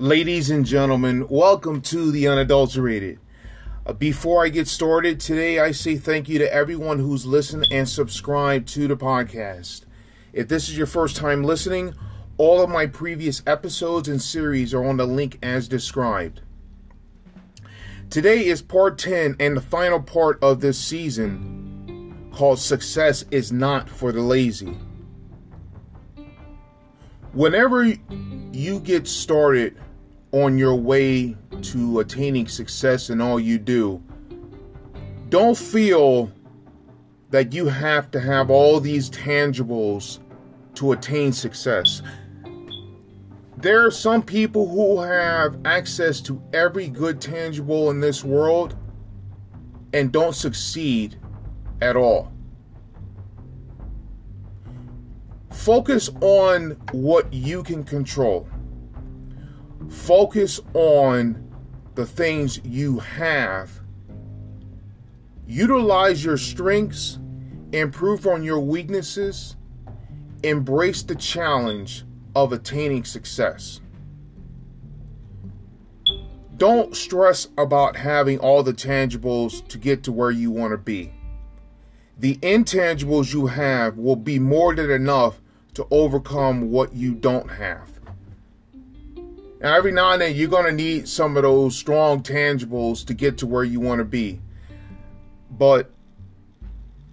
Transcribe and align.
Ladies 0.00 0.48
and 0.48 0.64
gentlemen, 0.64 1.28
welcome 1.28 1.82
to 1.82 2.10
the 2.10 2.26
unadulterated. 2.26 3.18
Uh, 3.84 3.92
before 3.92 4.42
I 4.42 4.48
get 4.48 4.66
started 4.66 5.20
today, 5.20 5.58
I 5.58 5.72
say 5.72 5.98
thank 5.98 6.26
you 6.26 6.38
to 6.38 6.50
everyone 6.50 7.00
who's 7.00 7.26
listened 7.26 7.68
and 7.70 7.86
subscribed 7.86 8.66
to 8.68 8.88
the 8.88 8.96
podcast. 8.96 9.84
If 10.32 10.48
this 10.48 10.70
is 10.70 10.78
your 10.78 10.86
first 10.86 11.16
time 11.16 11.44
listening, 11.44 11.94
all 12.38 12.62
of 12.62 12.70
my 12.70 12.86
previous 12.86 13.42
episodes 13.46 14.08
and 14.08 14.22
series 14.22 14.72
are 14.72 14.86
on 14.86 14.96
the 14.96 15.04
link 15.04 15.38
as 15.42 15.68
described. 15.68 16.40
Today 18.08 18.46
is 18.46 18.62
part 18.62 18.96
10 18.96 19.36
and 19.38 19.54
the 19.54 19.60
final 19.60 20.00
part 20.00 20.42
of 20.42 20.62
this 20.62 20.78
season 20.78 22.30
called 22.32 22.58
Success 22.58 23.26
is 23.30 23.52
Not 23.52 23.90
for 23.90 24.12
the 24.12 24.22
Lazy. 24.22 24.78
Whenever 27.34 27.84
you 27.84 28.80
get 28.80 29.06
started 29.06 29.76
on 30.32 30.58
your 30.58 30.74
way 30.74 31.36
to 31.62 32.00
attaining 32.00 32.46
success 32.48 33.10
in 33.10 33.20
all 33.20 33.40
you 33.40 33.58
do, 33.58 34.02
don't 35.28 35.56
feel 35.56 36.30
that 37.30 37.52
you 37.52 37.66
have 37.66 38.10
to 38.10 38.20
have 38.20 38.50
all 38.50 38.80
these 38.80 39.08
tangibles 39.10 40.18
to 40.74 40.92
attain 40.92 41.32
success. 41.32 42.02
There 43.56 43.84
are 43.84 43.90
some 43.90 44.22
people 44.22 44.68
who 44.68 45.00
have 45.00 45.58
access 45.64 46.20
to 46.22 46.42
every 46.52 46.88
good 46.88 47.20
tangible 47.20 47.90
in 47.90 48.00
this 48.00 48.24
world 48.24 48.74
and 49.92 50.10
don't 50.10 50.34
succeed 50.34 51.18
at 51.82 51.96
all. 51.96 52.32
Focus 55.52 56.08
on 56.20 56.70
what 56.92 57.32
you 57.32 57.62
can 57.62 57.84
control. 57.84 58.48
Focus 59.90 60.60
on 60.72 61.52
the 61.96 62.06
things 62.06 62.60
you 62.64 63.00
have. 63.00 63.70
Utilize 65.46 66.24
your 66.24 66.36
strengths, 66.36 67.18
improve 67.72 68.24
on 68.24 68.44
your 68.44 68.60
weaknesses, 68.60 69.56
embrace 70.44 71.02
the 71.02 71.16
challenge 71.16 72.04
of 72.36 72.52
attaining 72.52 73.04
success. 73.04 73.80
Don't 76.56 76.94
stress 76.94 77.48
about 77.58 77.96
having 77.96 78.38
all 78.38 78.62
the 78.62 78.72
tangibles 78.72 79.66
to 79.68 79.76
get 79.76 80.04
to 80.04 80.12
where 80.12 80.30
you 80.30 80.52
want 80.52 80.70
to 80.70 80.78
be. 80.78 81.12
The 82.16 82.36
intangibles 82.36 83.32
you 83.32 83.48
have 83.48 83.96
will 83.96 84.16
be 84.16 84.38
more 84.38 84.72
than 84.74 84.90
enough 84.90 85.40
to 85.74 85.86
overcome 85.90 86.70
what 86.70 86.94
you 86.94 87.14
don't 87.14 87.50
have. 87.50 87.99
Now, 89.60 89.74
every 89.74 89.92
now 89.92 90.12
and 90.12 90.22
then, 90.22 90.34
you're 90.34 90.48
going 90.48 90.64
to 90.64 90.72
need 90.72 91.06
some 91.06 91.36
of 91.36 91.42
those 91.42 91.76
strong 91.76 92.22
tangibles 92.22 93.04
to 93.06 93.14
get 93.14 93.38
to 93.38 93.46
where 93.46 93.64
you 93.64 93.78
want 93.78 93.98
to 93.98 94.06
be. 94.06 94.40
But 95.50 95.90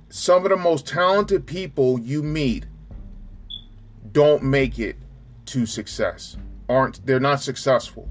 some 0.10 0.46
of 0.46 0.50
the 0.50 0.58
most 0.58 0.88
talented 0.88 1.46
people 1.46 2.00
you 2.00 2.24
meet 2.24 2.66
don't 4.14 4.44
make 4.44 4.80
it 4.80 4.96
to 5.48 5.66
success. 5.66 6.38
Aren't 6.70 7.06
they're 7.06 7.20
not 7.20 7.42
successful. 7.42 8.10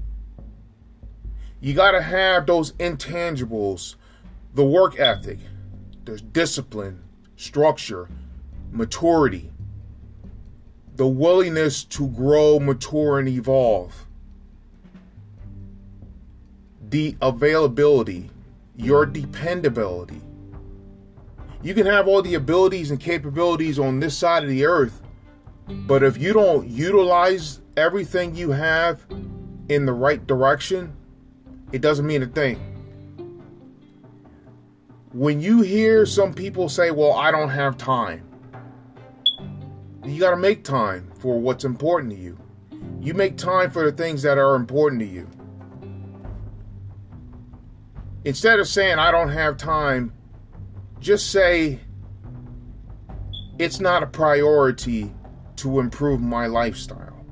You 1.59 1.73
got 1.73 1.91
to 1.91 2.01
have 2.01 2.45
those 2.45 2.73
intangibles, 2.73 3.95
the 4.53 4.63
work 4.63 4.99
ethic, 4.99 5.39
the 6.05 6.19
discipline, 6.19 7.03
structure, 7.35 8.07
maturity, 8.71 9.51
the 10.95 11.07
willingness 11.07 11.83
to 11.85 12.07
grow, 12.09 12.59
mature 12.59 13.19
and 13.19 13.27
evolve. 13.27 14.06
The 16.89 17.15
availability, 17.21 18.29
your 18.75 19.05
dependability. 19.05 20.21
You 21.61 21.73
can 21.73 21.85
have 21.85 22.07
all 22.07 22.21
the 22.21 22.35
abilities 22.35 22.91
and 22.91 22.99
capabilities 22.99 23.79
on 23.79 23.99
this 23.99 24.17
side 24.17 24.43
of 24.43 24.49
the 24.49 24.65
earth, 24.65 25.01
but 25.67 26.03
if 26.03 26.17
you 26.17 26.31
don't 26.31 26.67
utilize 26.67 27.59
everything 27.75 28.35
you 28.35 28.51
have 28.51 29.05
in 29.67 29.85
the 29.85 29.91
right 29.91 30.25
direction, 30.25 30.95
it 31.71 31.81
doesn't 31.81 32.05
mean 32.05 32.23
a 32.23 32.27
thing. 32.27 32.57
When 35.11 35.41
you 35.41 35.61
hear 35.61 36.05
some 36.05 36.33
people 36.33 36.69
say, 36.69 36.91
Well, 36.91 37.13
I 37.13 37.31
don't 37.31 37.49
have 37.49 37.77
time, 37.77 38.23
you 40.05 40.19
got 40.19 40.31
to 40.31 40.37
make 40.37 40.63
time 40.63 41.11
for 41.19 41.39
what's 41.39 41.65
important 41.65 42.13
to 42.13 42.19
you. 42.19 42.37
You 43.01 43.13
make 43.13 43.35
time 43.35 43.71
for 43.71 43.83
the 43.83 43.91
things 43.91 44.21
that 44.21 44.37
are 44.37 44.55
important 44.55 45.01
to 45.01 45.07
you. 45.07 45.27
Instead 48.27 48.59
of 48.59 48.67
saying, 48.67 48.99
I 48.99 49.09
don't 49.09 49.29
have 49.29 49.55
time, 49.55 50.11
just 50.99 51.31
say, 51.31 51.79
It's 53.57 53.79
not 53.79 54.03
a 54.03 54.05
priority 54.05 55.13
to 55.55 55.79
improve 55.79 56.19
my 56.19 56.45
lifestyle. 56.47 57.25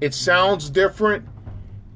It 0.00 0.14
sounds 0.14 0.68
different 0.68 1.28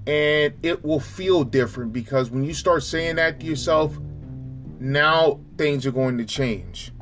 and 0.07 0.55
it 0.63 0.85
will 0.85 1.01
feel 1.01 1.43
different 1.43 1.93
because 1.93 2.31
when 2.31 2.45
you 2.45 2.55
start 2.55 2.85
saying 2.85 3.17
that 3.17 3.41
to 3.41 3.47
yourself, 3.47 3.99
now 4.79 5.41
things 5.59 5.85
are 5.85 5.91
going 5.91 6.19
to 6.19 6.25
change. 6.25 6.93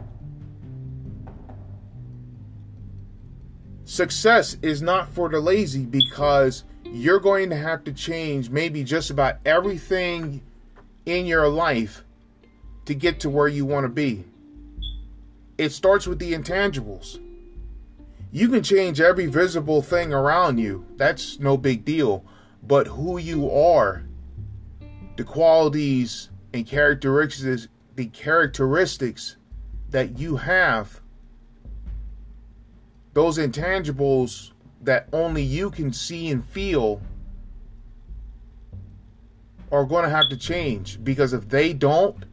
Success 3.85 4.57
is 4.63 4.81
not 4.81 5.11
for 5.11 5.29
the 5.29 5.41
lazy 5.41 5.85
because 5.85 6.65
you're 6.87 7.21
going 7.21 7.51
to 7.51 7.57
have 7.57 7.85
to 7.85 7.93
change 7.93 8.49
maybe 8.49 8.83
just 8.83 9.11
about 9.11 9.37
everything 9.45 10.41
in 11.07 11.27
your 11.27 11.49
life 11.49 12.05
to 12.87 12.95
get 12.95 13.21
to 13.21 13.31
where 13.31 13.49
you 13.49 13.65
want 13.65 13.85
to 13.85 13.89
be. 13.89 14.25
It 15.59 15.73
starts 15.73 16.07
with 16.07 16.19
the 16.19 16.33
intangibles. 16.33 17.19
You 18.33 18.49
can 18.49 18.63
change 18.63 19.01
every 19.01 19.27
visible 19.27 19.83
thing 19.83 20.13
around 20.13 20.59
you. 20.59 20.87
That's 20.97 21.39
no 21.39 21.57
big 21.57 21.85
deal. 21.85 22.25
But 22.63 22.87
who 22.87 23.19
you 23.19 23.51
are, 23.51 24.05
the 25.17 25.25
qualities 25.25 26.31
and 26.53 26.67
characteristics, 26.67 27.69
the 27.97 28.07
characteristics 28.07 29.37
that 29.91 30.19
you 30.19 30.37
have, 30.37 31.01
those 33.13 33.37
intangibles 33.39 34.53
that 34.81 35.09
only 35.13 35.43
you 35.43 35.71
can 35.71 35.93
see 35.93 36.31
and 36.31 36.45
feel 36.45 37.03
are 39.73 39.85
going 39.85 40.05
to 40.05 40.11
have 40.11 40.29
to 40.29 40.37
change 40.37 41.03
because 41.03 41.33
if 41.33 41.49
they 41.49 41.73
don't, 41.73 42.25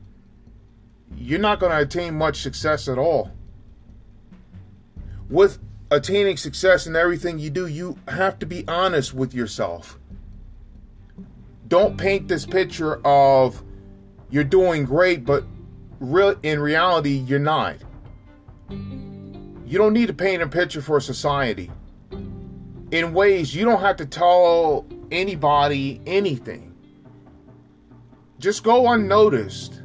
you're 1.16 1.40
not 1.40 1.60
going 1.60 1.72
to 1.72 1.80
attain 1.80 2.16
much 2.16 2.42
success 2.42 2.88
at 2.88 2.98
all. 2.98 3.32
With 5.30 5.60
attaining 5.92 6.38
success 6.38 6.88
in 6.88 6.96
everything 6.96 7.40
you 7.40 7.50
do, 7.50 7.68
you 7.68 7.98
have 8.08 8.40
to 8.40 8.46
be 8.46 8.68
honest 8.68 9.14
with 9.14 9.34
yourself. 9.34 10.00
Don't 11.68 11.98
paint 11.98 12.28
this 12.28 12.46
picture 12.46 13.06
of 13.06 13.64
you're 14.30 14.44
doing 14.44 14.86
great, 14.86 15.26
but 15.26 15.44
real 16.00 16.36
in 16.44 16.60
reality 16.60 17.12
you're 17.12 17.40
not. 17.40 17.76
You 18.70 19.78
don't 19.78 19.94
need 19.94 20.08
to 20.08 20.14
paint 20.14 20.42
a 20.42 20.48
picture 20.48 20.82
for 20.82 21.00
society. 21.00 21.70
In 22.92 23.14
ways 23.14 23.54
you 23.54 23.66
don't 23.66 23.82
have 23.82 23.98
to 23.98 24.06
tell 24.06 24.86
anybody 25.12 26.02
anything. 26.06 26.74
Just 28.40 28.64
go 28.64 28.92
unnoticed. 28.92 29.82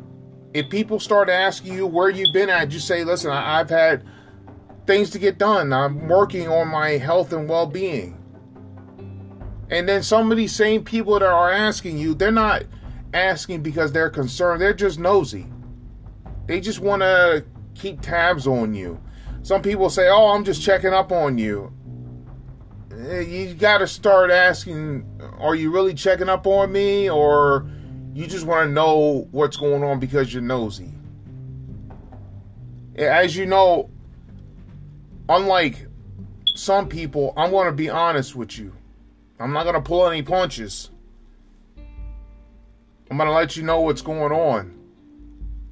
If 0.53 0.69
people 0.69 1.01
start 1.01 1.31
asking 1.31 1.73
you 1.73 1.87
where 1.87 2.11
you've 2.11 2.33
been 2.33 2.51
at, 2.51 2.69
just 2.69 2.87
say, 2.87 3.05
listen, 3.05 3.31
I've 3.31 3.71
had 3.71 4.05
things 4.87 5.11
to 5.11 5.19
get 5.19 5.39
done. 5.39 5.73
I'm 5.73 6.09
working 6.09 6.49
on 6.49 6.69
my 6.69 6.91
health 6.91 7.33
and 7.33 7.49
well 7.49 7.67
being. 7.67 8.19
And 9.71 9.89
then 9.89 10.03
some 10.03 10.31
of 10.31 10.37
these 10.37 10.55
same 10.55 10.85
people 10.85 11.15
that 11.15 11.23
are 11.23 11.51
asking 11.51 11.97
you, 11.97 12.15
they're 12.15 12.31
not 12.31 12.65
asking 13.15 13.63
because 13.63 13.93
they're 13.93 14.11
concerned, 14.11 14.61
they're 14.61 14.75
just 14.75 14.99
nosy. 14.99 15.47
They 16.47 16.61
just 16.61 16.81
want 16.81 17.01
to 17.01 17.47
keep 17.75 18.03
tabs 18.03 18.47
on 18.47 18.75
you. 18.75 19.01
Some 19.43 19.63
people 19.63 19.89
say, 19.89 20.09
Oh, 20.11 20.33
I'm 20.33 20.45
just 20.45 20.63
checking 20.63 20.93
up 20.93 21.11
on 21.11 21.39
you. 21.39 21.73
Eh, 22.93 23.21
you 23.21 23.55
got 23.55 23.79
to 23.79 23.87
start 23.87 24.31
asking, 24.31 25.07
Are 25.39 25.55
you 25.55 25.71
really 25.71 25.95
checking 25.95 26.29
up 26.29 26.47
on 26.47 26.71
me? 26.71 27.09
Or 27.09 27.67
you 28.15 28.27
just 28.27 28.47
want 28.47 28.69
to 28.69 28.73
know 28.73 29.27
what's 29.31 29.57
going 29.57 29.83
on 29.83 29.99
because 29.99 30.33
you're 30.33 30.43
nosy? 30.43 30.93
As 32.97 33.35
you 33.37 33.47
know, 33.47 33.89
unlike 35.29 35.87
some 36.55 36.89
people, 36.89 37.33
I'm 37.37 37.51
going 37.51 37.67
to 37.67 37.73
be 37.73 37.89
honest 37.89 38.37
with 38.37 38.59
you. 38.59 38.75
I'm 39.41 39.53
not 39.53 39.63
going 39.63 39.75
to 39.75 39.81
pull 39.81 40.07
any 40.07 40.23
punches. 40.23 40.91
I'm 43.11 43.17
going 43.17 43.29
to 43.29 43.35
let 43.35 43.57
you 43.57 43.63
know 43.63 43.81
what's 43.81 44.03
going 44.03 44.33
on. 44.33 44.79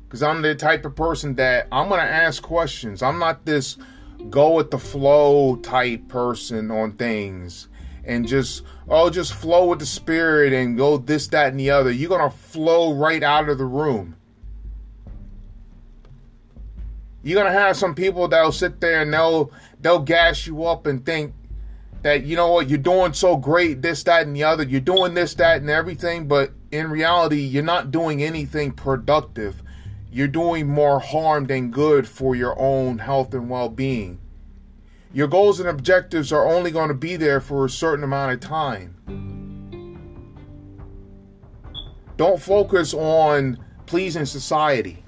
Because 0.05 0.23
I'm 0.23 0.43
the 0.43 0.55
type 0.55 0.85
of 0.85 0.97
person 0.97 1.37
that 1.37 1.69
I'm 1.71 1.89
going 1.89 2.01
to 2.01 2.07
ask 2.07 2.43
questions. 2.43 3.03
I'm 3.03 3.19
not 3.19 3.45
this 3.45 3.77
go 4.29 4.55
with 4.55 4.71
the 4.71 4.79
flow 4.79 5.57
type 5.57 6.09
person 6.09 6.71
on 6.71 6.93
things. 6.93 7.69
And 8.11 8.27
just 8.27 8.65
oh 8.89 9.09
just 9.09 9.33
flow 9.33 9.67
with 9.67 9.79
the 9.79 9.87
spirit 9.87 10.53
and 10.53 10.77
go 10.77 10.99
this 10.99 11.29
that 11.29 11.49
and 11.49 11.61
the 11.61 11.71
other. 11.71 11.91
You're 11.91 12.11
gonna 12.11 12.31
flow 12.31 12.93
right 12.93 13.23
out 13.23 13.49
of 13.49 13.59
the 13.59 13.65
room. 13.65 14.17
You're 17.23 17.43
gonna 17.43 17.57
have 17.57 17.77
some 17.77 17.95
people 17.95 18.27
that'll 18.29 18.53
sit 18.53 18.81
there 18.81 19.03
and 19.03 19.15
they'll 19.15 19.53
they'll 19.81 20.01
gas 20.01 20.47
you 20.47 20.65
up 20.65 20.87
and 20.87 21.07
think 21.07 21.35
that 22.03 22.25
you 22.25 22.35
know 22.35 22.51
what 22.51 22.69
you're 22.69 22.79
doing 22.79 23.13
so 23.13 23.37
great 23.37 23.81
this 23.81 24.03
that 24.05 24.27
and 24.27 24.35
the 24.35 24.43
other. 24.43 24.65
You're 24.65 24.81
doing 24.81 25.15
this 25.15 25.35
that 25.35 25.61
and 25.61 25.71
everything 25.71 26.27
but 26.27 26.51
in 26.73 26.91
reality 26.91 27.41
you're 27.41 27.63
not 27.63 27.93
doing 27.93 28.23
anything 28.23 28.73
productive. 28.73 29.63
You're 30.13 30.27
doing 30.27 30.67
more 30.67 30.99
harm 30.99 31.47
than 31.47 31.71
good 31.71 32.09
for 32.09 32.35
your 32.35 32.59
own 32.59 32.99
health 32.99 33.33
and 33.33 33.49
well-being 33.49 34.19
your 35.13 35.27
goals 35.27 35.59
and 35.59 35.69
objectives 35.69 36.33
are 36.33 36.47
only 36.47 36.71
going 36.71 36.89
to 36.89 36.95
be 36.95 37.17
there 37.17 37.41
for 37.41 37.65
a 37.65 37.71
certain 37.71 38.05
amount 38.05 38.33
of 38.33 38.41
time. 38.41 38.97
Don't 42.17 42.41
focus 42.41 42.95
on 42.95 43.59
pleasing 43.87 44.27
society. 44.27 45.03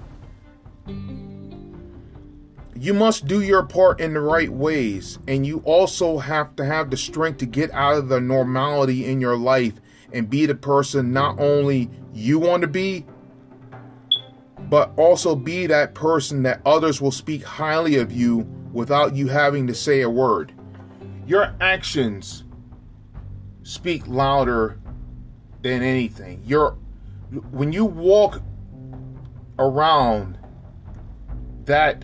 You 2.75 2.93
must 2.93 3.27
do 3.27 3.41
your 3.41 3.63
part 3.63 4.01
in 4.01 4.13
the 4.13 4.19
right 4.19 4.49
ways, 4.49 5.19
and 5.25 5.45
you 5.45 5.59
also 5.59 6.17
have 6.17 6.53
to 6.57 6.65
have 6.65 6.89
the 6.89 6.97
strength 6.97 7.37
to 7.37 7.45
get 7.45 7.71
out 7.71 7.95
of 7.95 8.09
the 8.09 8.19
normality 8.19 9.05
in 9.05 9.21
your 9.21 9.37
life 9.37 9.75
and 10.11 10.29
be 10.29 10.45
the 10.45 10.55
person 10.55 11.13
not 11.13 11.39
only 11.39 11.89
you 12.13 12.39
want 12.39 12.61
to 12.61 12.67
be, 12.67 13.05
but 14.69 14.91
also 14.97 15.35
be 15.35 15.65
that 15.67 15.93
person 15.93 16.43
that 16.43 16.61
others 16.65 16.99
will 16.99 17.11
speak 17.11 17.43
highly 17.43 17.95
of 17.95 18.11
you 18.11 18.62
without 18.73 19.15
you 19.15 19.27
having 19.27 19.67
to 19.67 19.75
say 19.75 20.01
a 20.01 20.09
word. 20.09 20.51
Your 21.25 21.53
actions 21.61 22.43
speak 23.61 24.05
louder 24.07 24.79
than 25.61 25.81
anything. 25.81 26.41
Your 26.45 26.71
when 27.51 27.71
you 27.71 27.85
walk 27.85 28.41
around 29.57 30.37
that 31.65 32.03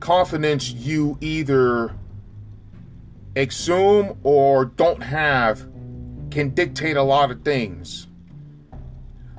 confidence 0.00 0.70
you 0.70 1.16
either 1.20 1.94
exhume 3.34 4.18
or 4.22 4.66
don't 4.66 5.02
have 5.02 5.66
can 6.30 6.50
dictate 6.50 6.96
a 6.96 7.02
lot 7.02 7.30
of 7.30 7.42
things. 7.42 8.08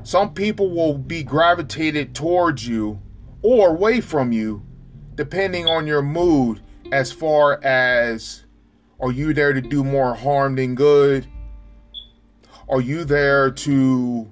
Some 0.04 0.34
people 0.34 0.70
will 0.70 0.98
be 0.98 1.24
gravitated 1.24 2.16
towards 2.16 2.68
you 2.68 3.00
or 3.42 3.70
away 3.70 4.02
from 4.02 4.32
you 4.32 4.67
depending 5.18 5.68
on 5.68 5.88
your 5.88 6.04
mood 6.04 6.62
as 6.92 7.12
far 7.12 7.62
as 7.64 8.46
are 9.00 9.12
you 9.12 9.34
there 9.34 9.52
to 9.52 9.62
do 9.62 9.84
more 9.84 10.14
harm 10.14 10.56
than 10.56 10.76
good? 10.76 11.28
Are 12.70 12.82
you 12.82 13.04
there 13.04 13.52
to 13.52 14.32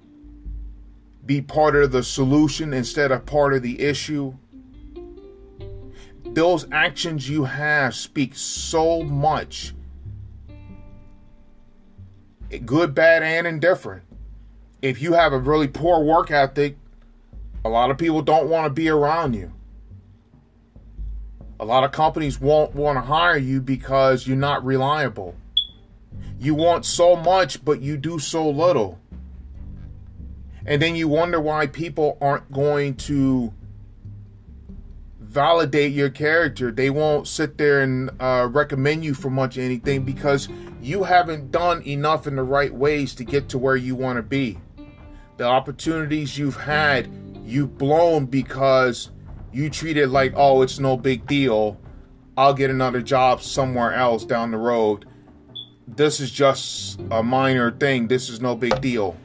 be 1.26 1.42
part 1.42 1.76
of 1.76 1.92
the 1.92 2.04
solution 2.04 2.72
instead 2.74 3.12
of 3.12 3.26
part 3.26 3.54
of 3.54 3.64
the 3.64 3.82
issue? 3.82 4.36
Those 6.24 6.68
actions 6.72 7.28
you 7.28 7.46
have 7.46 7.96
speak 7.96 8.36
so 8.36 9.02
much 9.02 9.74
good, 12.66 12.94
bad, 12.94 13.24
and 13.24 13.48
indifferent. 13.48 14.04
If 14.82 15.02
you 15.02 15.14
have 15.14 15.34
a 15.34 15.40
really 15.40 15.68
poor 15.68 16.04
work 16.04 16.30
ethic, 16.30 16.78
a 17.64 17.70
lot 17.70 17.90
of 17.90 17.98
people 17.98 18.22
don't 18.22 18.50
want 18.50 18.66
to 18.66 18.70
be 18.70 18.88
around 18.88 19.34
you. 19.34 19.52
A 21.60 21.66
lot 21.66 21.84
of 21.84 21.92
companies 21.92 22.40
won't 22.40 22.76
want 22.76 22.98
to 22.98 23.02
hire 23.02 23.38
you 23.38 23.62
because 23.62 24.28
you're 24.28 24.36
not 24.36 24.66
reliable. 24.66 25.36
You 26.38 26.54
want 26.54 26.86
so 26.86 27.16
much, 27.16 27.64
but 27.64 27.82
you 27.82 27.96
do 27.96 28.20
so 28.20 28.50
little. 28.50 29.00
And 30.66 30.82
then 30.82 30.96
you 30.96 31.08
wonder 31.08 31.40
why 31.40 31.68
people 31.68 32.18
aren't 32.20 32.52
going 32.52 32.96
to 32.96 33.54
validate 35.20 35.94
your 35.94 36.10
character. 36.10 36.72
They 36.72 36.90
won't 36.90 37.28
sit 37.28 37.58
there 37.58 37.82
and 37.82 38.10
uh, 38.20 38.50
recommend 38.52 39.06
you 39.06 39.14
for 39.14 39.30
much 39.30 39.58
anything 39.58 40.04
because 40.04 40.50
you 40.82 41.04
haven't 41.04 41.52
done 41.52 41.82
enough 41.84 42.28
in 42.28 42.36
the 42.36 42.44
right 42.44 42.74
ways 42.74 43.16
to 43.16 43.24
get 43.24 43.50
to 43.50 43.58
where 43.58 43.76
you 43.76 43.96
want 43.96 44.18
to 44.18 44.24
be. 44.24 44.58
The 45.38 45.46
opportunities 45.46 46.38
you've 46.38 46.58
had, 46.58 47.10
you've 47.46 47.78
blown 47.78 48.26
because 48.26 49.10
you 49.56 49.70
treat 49.70 49.96
it 49.96 50.10
like, 50.10 50.34
oh, 50.36 50.64
it's 50.64 50.80
no 50.80 50.98
big 50.98 51.26
deal. 51.28 51.80
I'll 52.36 52.54
get 52.54 52.70
another 52.70 53.02
job 53.02 53.42
somewhere 53.42 53.94
else 53.94 54.26
down 54.26 54.52
the 54.52 54.58
road. 54.58 55.06
This 55.88 56.20
is 56.20 56.30
just 56.30 57.00
a 57.10 57.24
minor 57.24 57.72
thing. 57.72 58.10
This 58.10 58.28
is 58.28 58.42
no 58.42 58.54
big 58.54 58.82
deal. 58.82 59.16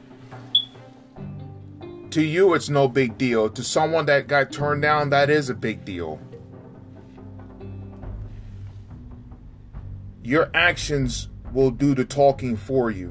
To 2.11 2.23
you, 2.23 2.53
it's 2.53 2.69
no 2.69 2.87
big 2.87 3.17
deal. 3.17 3.49
To 3.49 3.61
someone 3.61 4.05
that 4.05 4.29
got 4.29 4.53
turned 4.53 4.81
down, 4.81 5.09
that 5.09 5.29
is 5.29 5.49
a 5.49 5.53
big 5.53 5.83
deal. 5.83 6.17
Your 10.23 10.49
actions 10.53 11.27
will 11.51 11.71
do 11.71 11.93
the 11.93 12.05
talking 12.05 12.55
for 12.55 12.89
you. 12.89 13.09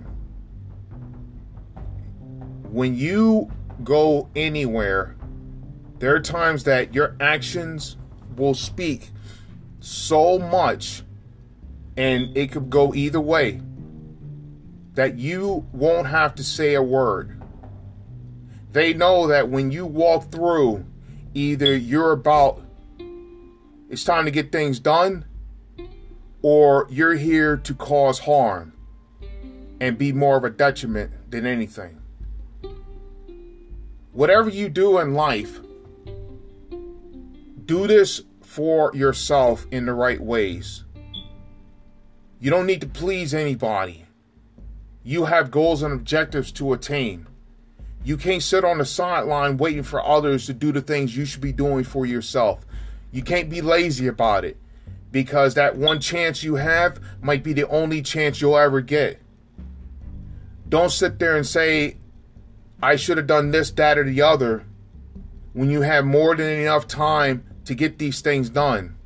When 2.70 2.94
you 2.94 3.50
go 3.84 4.30
anywhere 4.34 5.16
there 6.00 6.14
are 6.14 6.20
times 6.20 6.64
that 6.64 6.94
your 6.94 7.14
actions 7.20 7.96
will 8.36 8.54
speak 8.54 9.10
so 9.80 10.38
much 10.38 11.02
and 11.96 12.34
it 12.36 12.50
could 12.50 12.70
go 12.70 12.94
either 12.94 13.20
way 13.20 13.60
that 14.94 15.18
you 15.18 15.66
won't 15.72 16.06
have 16.06 16.34
to 16.34 16.42
say 16.42 16.74
a 16.74 16.82
word. 16.82 17.40
They 18.72 18.94
know 18.94 19.26
that 19.26 19.50
when 19.50 19.70
you 19.70 19.84
walk 19.84 20.32
through, 20.32 20.86
either 21.34 21.76
you're 21.76 22.12
about, 22.12 22.62
it's 23.90 24.04
time 24.04 24.24
to 24.24 24.30
get 24.30 24.50
things 24.50 24.80
done, 24.80 25.26
or 26.40 26.86
you're 26.88 27.14
here 27.14 27.58
to 27.58 27.74
cause 27.74 28.20
harm 28.20 28.72
and 29.80 29.98
be 29.98 30.12
more 30.12 30.38
of 30.38 30.44
a 30.44 30.50
detriment 30.50 31.30
than 31.30 31.44
anything. 31.44 32.00
Whatever 34.12 34.48
you 34.48 34.70
do 34.70 34.98
in 34.98 35.12
life, 35.12 35.60
do 37.70 37.86
this 37.86 38.22
for 38.42 38.90
yourself 38.96 39.64
in 39.70 39.86
the 39.86 39.94
right 39.94 40.20
ways. 40.20 40.82
You 42.40 42.50
don't 42.50 42.66
need 42.66 42.80
to 42.80 42.88
please 42.88 43.32
anybody. 43.32 44.06
You 45.04 45.26
have 45.26 45.52
goals 45.52 45.84
and 45.84 45.92
objectives 45.92 46.50
to 46.52 46.72
attain. 46.72 47.28
You 48.02 48.16
can't 48.16 48.42
sit 48.42 48.64
on 48.64 48.78
the 48.78 48.84
sideline 48.84 49.56
waiting 49.56 49.84
for 49.84 50.04
others 50.04 50.46
to 50.46 50.52
do 50.52 50.72
the 50.72 50.80
things 50.80 51.16
you 51.16 51.24
should 51.24 51.42
be 51.42 51.52
doing 51.52 51.84
for 51.84 52.04
yourself. 52.04 52.66
You 53.12 53.22
can't 53.22 53.48
be 53.48 53.60
lazy 53.60 54.08
about 54.08 54.44
it 54.44 54.56
because 55.12 55.54
that 55.54 55.76
one 55.76 56.00
chance 56.00 56.42
you 56.42 56.56
have 56.56 56.98
might 57.22 57.44
be 57.44 57.52
the 57.52 57.68
only 57.68 58.02
chance 58.02 58.40
you'll 58.40 58.58
ever 58.58 58.80
get. 58.80 59.20
Don't 60.68 60.90
sit 60.90 61.20
there 61.20 61.36
and 61.36 61.46
say, 61.46 61.98
I 62.82 62.96
should 62.96 63.16
have 63.16 63.28
done 63.28 63.52
this, 63.52 63.70
that, 63.70 63.96
or 63.96 64.02
the 64.02 64.22
other 64.22 64.64
when 65.52 65.70
you 65.70 65.82
have 65.82 66.04
more 66.04 66.34
than 66.34 66.48
enough 66.48 66.88
time 66.88 67.44
to 67.70 67.74
get 67.76 67.98
these 67.98 68.20
things 68.20 68.50
done. 68.50 68.96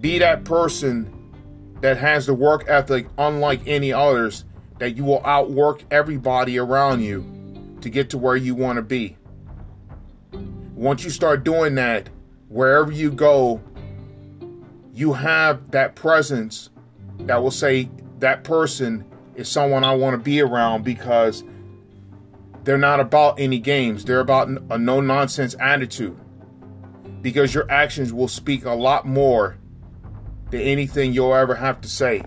Be 0.00 0.18
that 0.18 0.46
person 0.46 1.12
that 1.82 1.98
has 1.98 2.24
the 2.24 2.32
work 2.32 2.64
ethic 2.68 3.06
unlike 3.18 3.60
any 3.66 3.92
others, 3.92 4.46
that 4.78 4.96
you 4.96 5.04
will 5.04 5.20
outwork 5.26 5.82
everybody 5.90 6.58
around 6.58 7.02
you 7.02 7.76
to 7.82 7.90
get 7.90 8.08
to 8.08 8.16
where 8.16 8.34
you 8.34 8.54
want 8.54 8.78
to 8.78 8.82
be. 8.82 9.18
Once 10.74 11.04
you 11.04 11.10
start 11.10 11.44
doing 11.44 11.74
that, 11.74 12.08
wherever 12.48 12.90
you 12.90 13.10
go, 13.12 13.60
you 14.94 15.12
have 15.12 15.70
that 15.72 15.94
presence 15.94 16.70
that 17.20 17.42
will 17.42 17.50
say, 17.50 17.90
that 18.20 18.42
person 18.42 19.04
is 19.34 19.50
someone 19.50 19.84
I 19.84 19.94
want 19.94 20.14
to 20.14 20.18
be 20.18 20.40
around 20.40 20.82
because 20.82 21.44
they're 22.62 22.78
not 22.78 23.00
about 23.00 23.38
any 23.38 23.58
games. 23.58 24.06
They're 24.06 24.20
about 24.20 24.48
a 24.48 24.78
no 24.78 25.02
nonsense 25.02 25.54
attitude 25.60 26.18
because 27.24 27.54
your 27.54 27.68
actions 27.70 28.12
will 28.12 28.28
speak 28.28 28.66
a 28.66 28.74
lot 28.74 29.06
more 29.06 29.56
than 30.50 30.60
anything 30.60 31.14
you'll 31.14 31.34
ever 31.34 31.54
have 31.54 31.80
to 31.80 31.88
say. 31.88 32.22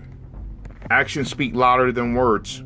Actions 0.90 1.30
speak 1.30 1.54
louder 1.54 1.92
than 1.92 2.16
words. 2.16 2.64